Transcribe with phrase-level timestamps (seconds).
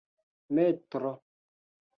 [0.55, 1.11] metro